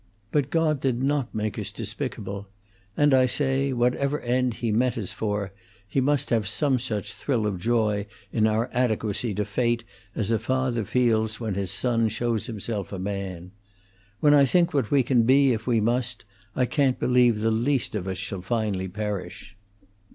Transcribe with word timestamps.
But 0.31 0.49
God 0.49 0.81
did 0.81 1.03
not 1.03 1.35
make 1.35 1.59
us 1.59 1.71
despicable, 1.71 2.47
and 2.97 3.13
I 3.13 3.27
say, 3.27 3.71
whatever 3.71 4.19
end 4.21 4.55
He 4.55 4.71
meant 4.71 4.97
us 4.97 5.13
for, 5.13 5.51
He 5.87 6.01
must 6.01 6.31
have 6.31 6.47
some 6.47 6.79
such 6.79 7.13
thrill 7.13 7.45
of 7.45 7.59
joy 7.59 8.07
in 8.33 8.47
our 8.47 8.67
adequacy 8.73 9.31
to 9.35 9.45
fate 9.45 9.83
as 10.15 10.31
a 10.31 10.39
father 10.39 10.85
feels 10.85 11.39
when 11.39 11.53
his 11.53 11.69
son 11.69 12.07
shows 12.09 12.47
himself 12.47 12.91
a 12.91 12.97
man. 12.97 13.51
When 14.21 14.33
I 14.33 14.43
think 14.43 14.73
what 14.73 14.89
we 14.89 15.03
can 15.03 15.21
be 15.21 15.51
if 15.53 15.67
we 15.67 15.79
must, 15.79 16.25
I 16.55 16.65
can't 16.65 16.97
believe 16.99 17.39
the 17.41 17.51
least 17.51 17.93
of 17.93 18.07
us 18.07 18.17
shall 18.17 18.41
finally 18.41 18.87
perish." 18.87 19.55